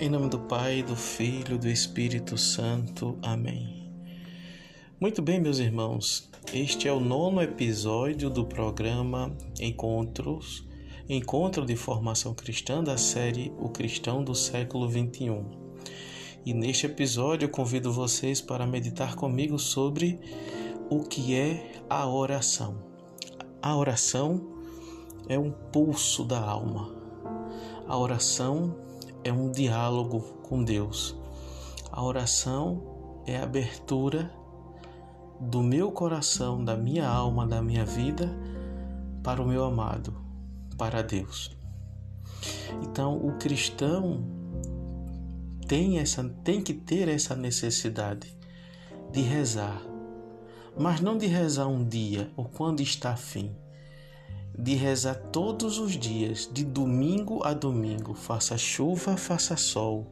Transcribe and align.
Em 0.00 0.08
nome 0.08 0.28
do 0.28 0.38
Pai, 0.38 0.80
do 0.80 0.94
Filho, 0.94 1.58
do 1.58 1.68
Espírito 1.68 2.38
Santo. 2.38 3.18
Amém. 3.20 3.90
Muito 5.00 5.20
bem, 5.20 5.40
meus 5.40 5.58
irmãos. 5.58 6.30
Este 6.54 6.86
é 6.86 6.92
o 6.92 7.00
nono 7.00 7.42
episódio 7.42 8.30
do 8.30 8.44
programa 8.44 9.36
Encontros, 9.58 10.64
Encontro 11.08 11.66
de 11.66 11.74
Formação 11.74 12.32
Cristã 12.32 12.80
da 12.80 12.96
série 12.96 13.52
O 13.58 13.70
Cristão 13.70 14.22
do 14.22 14.36
Século 14.36 14.88
XXI. 14.88 15.44
E 16.46 16.54
neste 16.54 16.86
episódio 16.86 17.48
convido 17.48 17.92
vocês 17.92 18.40
para 18.40 18.68
meditar 18.68 19.16
comigo 19.16 19.58
sobre 19.58 20.20
o 20.88 21.00
que 21.00 21.34
é 21.34 21.72
a 21.90 22.08
oração. 22.08 22.76
A 23.60 23.76
oração 23.76 24.48
é 25.28 25.36
um 25.36 25.50
pulso 25.50 26.24
da 26.24 26.38
alma. 26.38 26.88
A 27.88 27.98
oração 27.98 28.86
é 29.28 29.32
um 29.32 29.50
diálogo 29.50 30.20
com 30.42 30.64
Deus. 30.64 31.14
A 31.92 32.02
oração 32.02 33.22
é 33.26 33.36
a 33.36 33.42
abertura 33.42 34.32
do 35.38 35.62
meu 35.62 35.92
coração, 35.92 36.64
da 36.64 36.76
minha 36.76 37.06
alma, 37.06 37.46
da 37.46 37.62
minha 37.62 37.84
vida 37.84 38.34
para 39.22 39.42
o 39.42 39.46
meu 39.46 39.64
amado, 39.64 40.16
para 40.78 41.02
Deus. 41.02 41.56
Então, 42.82 43.16
o 43.18 43.36
cristão 43.36 44.24
tem 45.66 45.98
essa 45.98 46.24
tem 46.42 46.62
que 46.62 46.72
ter 46.72 47.08
essa 47.08 47.36
necessidade 47.36 48.34
de 49.12 49.20
rezar, 49.20 49.82
mas 50.78 51.00
não 51.00 51.18
de 51.18 51.26
rezar 51.26 51.66
um 51.66 51.86
dia 51.86 52.30
ou 52.34 52.46
quando 52.46 52.80
está 52.80 53.12
afim 53.12 53.54
de 54.58 54.74
rezar 54.74 55.14
todos 55.14 55.78
os 55.78 55.96
dias, 55.96 56.50
de 56.52 56.64
domingo 56.64 57.44
a 57.44 57.54
domingo, 57.54 58.12
faça 58.12 58.58
chuva, 58.58 59.16
faça 59.16 59.56
sol, 59.56 60.06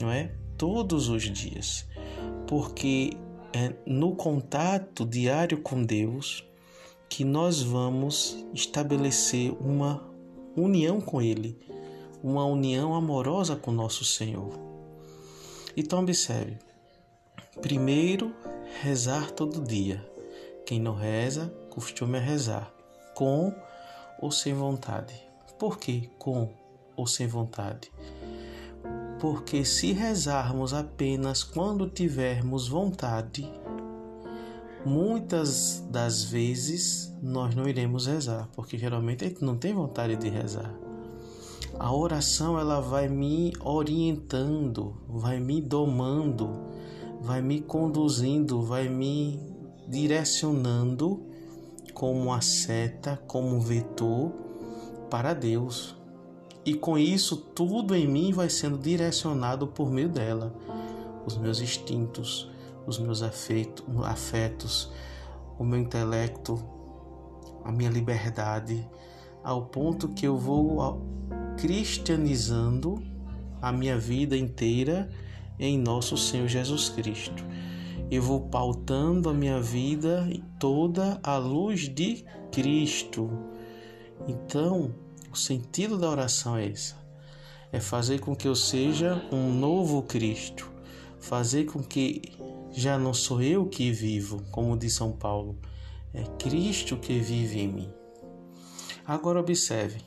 não 0.00 0.10
é? 0.10 0.34
Todos 0.56 1.10
os 1.10 1.22
dias, 1.24 1.86
porque 2.46 3.10
é 3.52 3.74
no 3.84 4.16
contato 4.16 5.04
diário 5.04 5.60
com 5.60 5.82
Deus 5.82 6.42
que 7.08 7.22
nós 7.22 7.60
vamos 7.60 8.44
estabelecer 8.54 9.52
uma 9.60 10.02
união 10.56 10.98
com 10.98 11.20
Ele, 11.20 11.58
uma 12.22 12.46
união 12.46 12.94
amorosa 12.94 13.54
com 13.56 13.70
nosso 13.70 14.04
Senhor. 14.04 14.58
Então, 15.76 16.00
observe: 16.00 16.58
primeiro, 17.60 18.34
rezar 18.82 19.30
todo 19.30 19.62
dia. 19.62 20.04
Quem 20.64 20.80
não 20.80 20.94
reza, 20.94 21.54
costume 21.70 22.18
rezar 22.18 22.74
com 23.14 23.54
ou 24.20 24.30
sem 24.30 24.54
vontade. 24.54 25.14
Por 25.58 25.78
que 25.78 26.10
com 26.18 26.48
ou 26.96 27.06
sem 27.06 27.26
vontade? 27.26 27.90
Porque 29.20 29.64
se 29.64 29.92
rezarmos 29.92 30.74
apenas 30.74 31.42
quando 31.42 31.88
tivermos 31.88 32.68
vontade, 32.68 33.50
muitas 34.84 35.84
das 35.90 36.24
vezes 36.24 37.14
nós 37.22 37.54
não 37.54 37.68
iremos 37.68 38.06
rezar, 38.06 38.48
porque 38.54 38.76
geralmente 38.76 39.24
a 39.24 39.28
gente 39.28 39.44
não 39.44 39.56
tem 39.56 39.72
vontade 39.72 40.16
de 40.16 40.28
rezar. 40.28 40.74
A 41.78 41.94
oração 41.94 42.58
ela 42.58 42.80
vai 42.80 43.08
me 43.08 43.52
orientando, 43.60 44.96
vai 45.08 45.40
me 45.40 45.60
domando, 45.60 46.50
vai 47.20 47.42
me 47.42 47.60
conduzindo, 47.60 48.62
vai 48.62 48.88
me 48.88 49.40
direcionando 49.88 51.26
como 51.96 52.24
uma 52.24 52.42
seta, 52.42 53.18
como 53.26 53.56
um 53.56 53.58
vetor 53.58 54.30
para 55.08 55.32
Deus. 55.32 55.96
E 56.62 56.74
com 56.74 56.98
isso, 56.98 57.38
tudo 57.38 57.94
em 57.94 58.06
mim 58.06 58.34
vai 58.34 58.50
sendo 58.50 58.76
direcionado 58.76 59.66
por 59.66 59.90
meio 59.90 60.10
dela. 60.10 60.54
Os 61.24 61.38
meus 61.38 61.58
instintos, 61.58 62.50
os 62.86 62.98
meus 62.98 63.22
afetos 63.22 64.92
o 65.58 65.64
meu 65.64 65.80
intelecto, 65.80 66.62
a 67.64 67.72
minha 67.72 67.88
liberdade, 67.88 68.86
ao 69.42 69.64
ponto 69.64 70.10
que 70.10 70.26
eu 70.26 70.36
vou 70.36 71.00
cristianizando 71.56 73.02
a 73.62 73.72
minha 73.72 73.96
vida 73.98 74.36
inteira 74.36 75.08
em 75.58 75.78
nosso 75.78 76.14
Senhor 76.18 76.46
Jesus 76.46 76.90
Cristo 76.90 77.42
eu 78.10 78.22
vou 78.22 78.40
pautando 78.48 79.28
a 79.28 79.34
minha 79.34 79.60
vida 79.60 80.28
toda 80.58 81.18
à 81.22 81.36
luz 81.36 81.88
de 81.88 82.24
Cristo. 82.52 83.28
Então, 84.28 84.94
o 85.32 85.36
sentido 85.36 85.98
da 85.98 86.08
oração 86.08 86.56
é 86.56 86.66
esse: 86.66 86.94
é 87.72 87.80
fazer 87.80 88.20
com 88.20 88.34
que 88.34 88.46
eu 88.46 88.54
seja 88.54 89.22
um 89.32 89.52
novo 89.52 90.02
Cristo, 90.02 90.70
fazer 91.18 91.64
com 91.64 91.82
que 91.82 92.22
já 92.72 92.98
não 92.98 93.12
sou 93.12 93.42
eu 93.42 93.66
que 93.66 93.90
vivo, 93.90 94.42
como 94.50 94.76
diz 94.76 94.94
São 94.94 95.12
Paulo, 95.12 95.58
é 96.14 96.22
Cristo 96.38 96.96
que 96.96 97.18
vive 97.18 97.60
em 97.60 97.68
mim. 97.68 97.92
Agora 99.04 99.40
observe, 99.40 100.00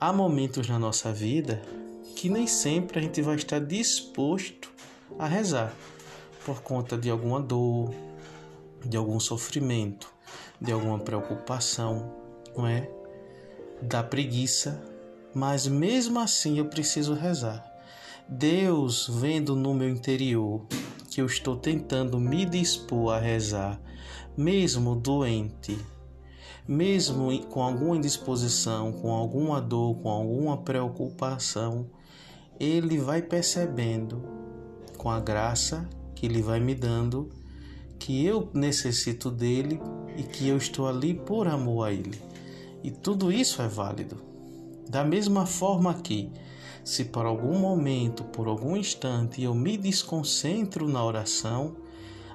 há 0.00 0.12
momentos 0.12 0.68
na 0.68 0.78
nossa 0.78 1.12
vida 1.12 1.62
que 2.16 2.28
nem 2.28 2.46
sempre 2.46 2.98
a 2.98 3.02
gente 3.02 3.20
vai 3.22 3.36
estar 3.36 3.58
disposto 3.58 4.70
a 5.18 5.26
rezar 5.26 5.74
por 6.44 6.62
conta 6.62 6.96
de 6.96 7.10
alguma 7.10 7.40
dor, 7.40 7.92
de 8.84 8.96
algum 8.96 9.20
sofrimento, 9.20 10.12
de 10.60 10.72
alguma 10.72 10.98
preocupação, 10.98 12.12
não 12.56 12.66
é? 12.66 12.90
Da 13.80 14.02
preguiça, 14.02 14.82
mas 15.34 15.66
mesmo 15.66 16.18
assim 16.20 16.58
eu 16.58 16.66
preciso 16.66 17.14
rezar. 17.14 17.64
Deus, 18.28 19.08
vendo 19.08 19.56
no 19.56 19.74
meu 19.74 19.88
interior 19.88 20.64
que 21.10 21.20
eu 21.20 21.26
estou 21.26 21.56
tentando 21.56 22.18
me 22.18 22.44
dispor 22.46 23.14
a 23.14 23.18
rezar, 23.18 23.80
mesmo 24.36 24.94
doente, 24.94 25.78
mesmo 26.66 27.46
com 27.46 27.62
alguma 27.62 27.96
indisposição, 27.96 28.92
com 28.92 29.10
alguma 29.12 29.60
dor, 29.60 29.96
com 29.96 30.08
alguma 30.08 30.56
preocupação, 30.56 31.90
Ele 32.58 32.98
vai 32.98 33.20
percebendo 33.20 34.22
com 34.96 35.10
a 35.10 35.20
graça 35.20 35.88
que 36.22 36.26
Ele 36.26 36.40
vai 36.40 36.60
me 36.60 36.72
dando, 36.72 37.28
que 37.98 38.24
eu 38.24 38.48
necessito 38.54 39.28
dele 39.28 39.80
e 40.16 40.22
que 40.22 40.46
eu 40.46 40.56
estou 40.56 40.86
ali 40.86 41.12
por 41.12 41.48
amor 41.48 41.88
a 41.88 41.92
Ele. 41.92 42.22
E 42.80 42.92
tudo 42.92 43.32
isso 43.32 43.60
é 43.60 43.66
válido. 43.66 44.22
Da 44.88 45.02
mesma 45.02 45.46
forma 45.46 45.92
que, 45.94 46.30
se 46.84 47.06
por 47.06 47.26
algum 47.26 47.58
momento, 47.58 48.22
por 48.22 48.46
algum 48.46 48.76
instante, 48.76 49.42
eu 49.42 49.52
me 49.52 49.76
desconcentro 49.76 50.86
na 50.86 51.04
oração, 51.04 51.74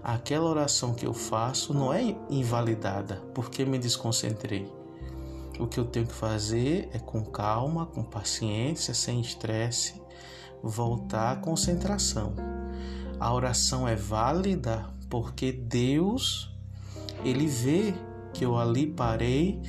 aquela 0.04 0.50
oração 0.50 0.94
que 0.94 1.08
eu 1.08 1.14
faço 1.14 1.74
não 1.74 1.94
é 1.94 2.14
invalidada 2.30 3.24
porque 3.34 3.64
me 3.64 3.80
desconcentrei. 3.80 4.70
O 5.58 5.66
que 5.66 5.80
eu 5.80 5.86
tenho 5.86 6.08
que 6.08 6.14
fazer 6.14 6.90
é 6.92 7.00
com 7.00 7.24
calma, 7.24 7.86
com 7.86 8.04
paciência, 8.04 8.94
sem 8.94 9.22
estresse, 9.22 10.02
voltar 10.62 11.32
à 11.32 11.36
concentração. 11.38 12.57
A 13.20 13.34
oração 13.34 13.88
é 13.88 13.96
válida 13.96 14.86
porque 15.10 15.52
Deus 15.52 16.56
ele 17.24 17.48
vê 17.48 17.94
que 18.34 18.46
eu 18.46 18.58
ali 18.58 18.88
parei 18.88 19.60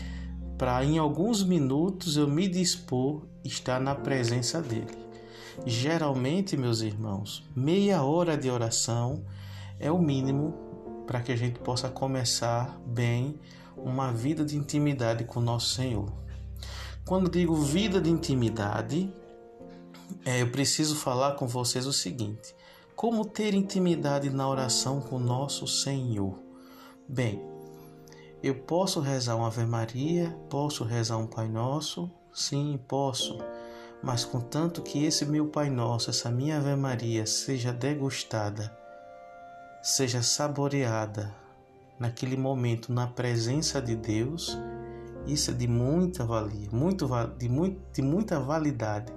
para 0.59 0.84
em 0.84 0.98
alguns 0.98 1.42
minutos 1.42 2.16
eu 2.16 2.28
me 2.28 2.47
dispor 2.47 3.22
estar 3.44 3.81
na 3.81 3.94
presença 3.94 4.60
dele. 4.60 4.98
Geralmente, 5.64 6.56
meus 6.56 6.82
irmãos, 6.82 7.44
meia 7.54 8.03
hora 8.03 8.36
de 8.36 8.50
oração 8.50 9.25
é 9.80 9.91
o 9.91 9.98
mínimo 9.98 10.54
para 11.06 11.20
que 11.20 11.32
a 11.32 11.36
gente 11.36 11.59
possa 11.60 11.88
começar 11.88 12.78
bem 12.84 13.41
uma 13.76 14.12
vida 14.12 14.44
de 14.44 14.56
intimidade 14.56 15.25
com 15.25 15.41
nosso 15.41 15.75
Senhor. 15.75 16.12
Quando 17.04 17.30
digo 17.30 17.54
vida 17.56 18.01
de 18.01 18.10
intimidade, 18.10 19.12
é, 20.24 20.42
eu 20.42 20.51
preciso 20.51 20.94
falar 20.97 21.33
com 21.36 21.47
vocês 21.47 21.86
o 21.86 21.92
seguinte: 21.92 22.54
como 22.98 23.24
ter 23.24 23.54
intimidade 23.54 24.28
na 24.28 24.48
oração 24.48 25.00
com 25.00 25.21
nosso 25.21 25.68
Senhor? 25.68 26.36
Bem, 27.09 27.41
eu 28.42 28.56
posso 28.56 28.98
rezar 28.98 29.36
uma 29.36 29.47
Ave 29.47 29.65
Maria, 29.65 30.36
posso 30.50 30.83
rezar 30.83 31.16
um 31.16 31.28
Pai 31.28 31.48
Nosso? 31.48 32.10
Sim, 32.34 32.77
posso. 32.89 33.39
Mas 34.03 34.24
contanto 34.24 34.83
que 34.83 35.04
esse 35.04 35.24
meu 35.24 35.47
Pai 35.47 35.71
Nosso, 35.71 36.10
essa 36.10 36.28
minha 36.28 36.56
Ave 36.59 36.74
Maria 36.74 37.24
seja 37.24 37.72
degustada, 37.72 38.77
seja 39.80 40.21
saboreada 40.21 41.33
naquele 42.01 42.36
momento 42.36 42.92
na 42.92 43.06
presença 43.06 43.80
de 43.80 43.94
Deus, 43.94 44.59
isso 45.24 45.53
é 45.53 45.54
de 45.54 45.68
muita 45.68 46.24
valia, 46.24 46.68
muito, 46.72 47.09
de, 47.39 47.48
muito, 47.48 47.80
de 47.92 48.03
muita 48.03 48.41
validade, 48.41 49.12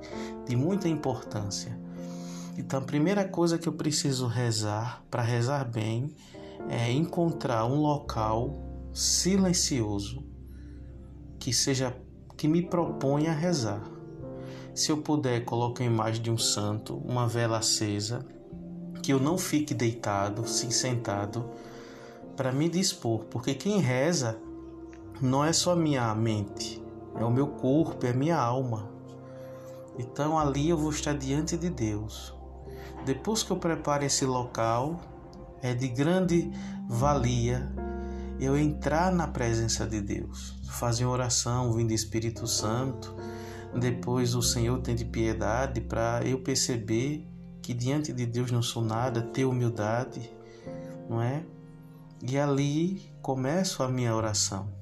de 0.46 0.56
muita 0.56 0.88
importância. 0.88 1.82
Então, 2.58 2.80
a 2.80 2.84
primeira 2.84 3.28
coisa 3.28 3.58
que 3.58 3.68
eu 3.68 3.74
preciso 3.74 4.28
rezar, 4.28 5.04
para 5.10 5.22
rezar 5.22 5.64
bem, 5.64 6.14
é 6.70 6.92
encontrar 6.92 7.66
um 7.66 7.80
local 7.80 8.54
silencioso 8.94 10.24
que 11.40 11.54
seja 11.54 11.96
que 12.38 12.48
me 12.48 12.62
proponha 12.62 13.32
a 13.32 13.36
rezar. 13.36 13.82
Se 14.74 14.92
eu 14.92 14.98
puder, 14.98 15.44
coloque 15.46 15.84
a 15.84 15.86
imagem 15.86 16.22
de 16.22 16.32
um 16.32 16.38
santo, 16.38 16.96
uma 16.98 17.28
vela 17.28 17.58
acesa, 17.58 18.26
que 19.02 19.12
eu 19.12 19.20
não 19.20 19.38
fique 19.38 19.74
deitado, 19.74 20.48
sim 20.48 20.72
sentado, 20.72 21.50
para 22.36 22.52
me 22.52 22.70
dispor, 22.70 23.26
porque 23.26 23.54
quem 23.54 23.80
reza 23.80 24.40
não 25.22 25.44
é 25.44 25.54
só 25.54 25.76
minha 25.76 26.14
mente, 26.16 26.82
é 27.16 27.24
o 27.24 27.32
meu 27.32 27.48
corpo, 27.48 28.06
é 28.06 28.10
a 28.10 28.14
minha 28.14 28.38
alma. 28.38 28.90
Então 29.98 30.38
ali 30.38 30.70
eu 30.70 30.78
vou 30.78 30.92
estar 30.92 31.14
diante 31.14 31.58
de 31.58 31.70
Deus. 31.70 32.34
Depois 33.06 33.44
que 33.44 33.52
eu 33.52 33.58
preparo 33.58 34.04
esse 34.04 34.26
local, 34.26 35.00
é 35.62 35.74
de 35.74 35.88
grande 35.88 36.52
valia 36.88 37.72
eu 38.40 38.58
entrar 38.58 39.12
na 39.12 39.28
presença 39.28 39.86
de 39.86 40.02
Deus, 40.02 40.60
fazer 40.68 41.06
uma 41.06 41.14
oração, 41.14 41.74
vindo 41.74 41.92
Espírito 41.92 42.48
Santo. 42.48 43.16
Depois 43.80 44.34
o 44.34 44.42
Senhor 44.42 44.80
tem 44.82 44.96
de 44.96 45.06
piedade 45.06 45.80
para 45.80 46.22
eu 46.26 46.40
perceber 46.40 47.28
que 47.62 47.74
diante 47.74 48.12
de 48.12 48.26
Deus 48.26 48.52
não 48.52 48.64
sou 48.64 48.84
nada, 48.84 49.22
ter 49.22 49.46
humildade, 49.46 50.32
não 51.08 51.22
é? 51.22 51.44
E 52.22 52.38
ali 52.38 53.14
começo 53.22 53.84
a 53.84 53.88
minha 53.88 54.16
oração. 54.16 54.74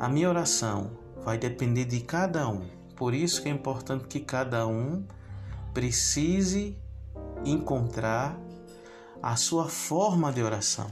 A 0.00 0.08
minha 0.08 0.28
oração 0.28 0.92
vai 1.22 1.36
depender 1.36 1.84
de 1.84 2.00
cada 2.00 2.48
um. 2.48 2.66
Por 2.96 3.14
isso 3.14 3.42
que 3.42 3.48
é 3.48 3.52
importante 3.52 4.06
que 4.06 4.20
cada 4.20 4.66
um 4.66 5.04
precise 5.74 6.76
encontrar 7.44 8.38
a 9.22 9.36
sua 9.36 9.68
forma 9.68 10.32
de 10.32 10.42
oração. 10.42 10.90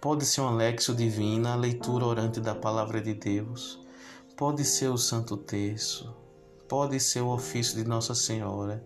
Pode 0.00 0.24
ser 0.24 0.40
um 0.40 0.56
lexo 0.56 0.94
divina, 0.94 1.52
a 1.52 1.56
leitura 1.56 2.06
orante 2.06 2.40
da 2.40 2.54
palavra 2.54 3.00
de 3.00 3.14
Deus, 3.14 3.78
pode 4.36 4.64
ser 4.64 4.88
o 4.88 4.96
Santo 4.96 5.36
Terço, 5.36 6.14
pode 6.66 6.98
ser 6.98 7.20
o 7.20 7.28
ofício 7.28 7.76
de 7.76 7.86
Nossa 7.86 8.14
Senhora, 8.14 8.82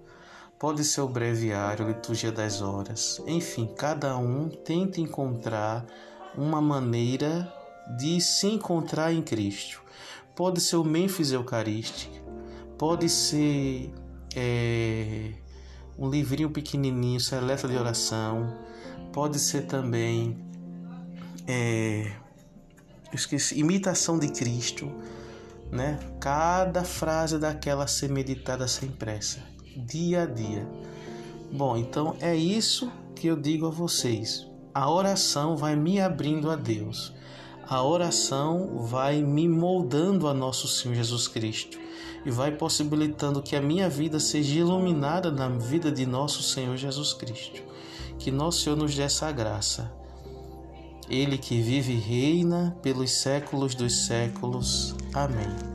pode 0.58 0.82
ser 0.82 1.02
o 1.02 1.08
breviário, 1.08 1.86
liturgia 1.86 2.32
das 2.32 2.60
horas. 2.60 3.22
Enfim, 3.26 3.66
cada 3.76 4.16
um 4.16 4.48
tenta 4.48 5.00
encontrar 5.00 5.86
uma 6.36 6.60
maneira 6.60 7.52
de 7.96 8.20
se 8.20 8.48
encontrar 8.48 9.12
em 9.12 9.22
Cristo. 9.22 9.82
Pode 10.34 10.60
ser 10.60 10.76
o 10.76 10.84
Mênfis 10.84 11.30
Eucarístico, 11.30 12.16
pode 12.76 13.08
ser 13.08 13.92
é, 14.34 15.32
um 15.98 16.08
livrinho 16.08 16.50
pequenininho, 16.50 17.20
seleta 17.20 17.68
de 17.68 17.76
oração, 17.76 18.58
pode 19.12 19.38
ser 19.38 19.62
também 19.66 20.36
é, 21.46 22.10
esqueci, 23.12 23.58
imitação 23.58 24.18
de 24.18 24.28
Cristo, 24.28 24.90
né? 25.70 25.98
Cada 26.20 26.84
frase 26.84 27.38
daquela 27.38 27.86
ser 27.86 28.10
meditada 28.10 28.66
sem 28.66 28.88
pressa, 28.88 29.40
dia 29.76 30.22
a 30.22 30.26
dia. 30.26 30.66
Bom, 31.52 31.76
então 31.76 32.16
é 32.20 32.34
isso 32.34 32.90
que 33.14 33.26
eu 33.26 33.36
digo 33.36 33.66
a 33.66 33.70
vocês. 33.70 34.46
A 34.72 34.90
oração 34.90 35.56
vai 35.56 35.76
me 35.76 36.00
abrindo 36.00 36.50
a 36.50 36.56
Deus. 36.56 37.12
A 37.66 37.82
oração 37.82 38.84
vai 38.86 39.22
me 39.22 39.48
moldando 39.48 40.28
a 40.28 40.34
nosso 40.34 40.68
Senhor 40.68 40.94
Jesus 40.94 41.26
Cristo 41.26 41.78
e 42.24 42.30
vai 42.30 42.52
possibilitando 42.52 43.42
que 43.42 43.56
a 43.56 43.60
minha 43.60 43.88
vida 43.88 44.20
seja 44.20 44.60
iluminada 44.60 45.30
na 45.30 45.48
vida 45.48 45.90
de 45.90 46.04
nosso 46.04 46.42
Senhor 46.42 46.76
Jesus 46.76 47.12
Cristo. 47.12 47.62
Que 48.18 48.30
nosso 48.30 48.60
Senhor 48.60 48.76
nos 48.76 48.94
dê 48.94 49.02
essa 49.02 49.30
graça. 49.32 49.92
Ele 51.08 51.36
que 51.36 51.60
vive 51.60 51.92
e 51.92 51.98
reina 51.98 52.76
pelos 52.82 53.10
séculos 53.10 53.74
dos 53.74 54.06
séculos. 54.06 54.94
Amém. 55.12 55.73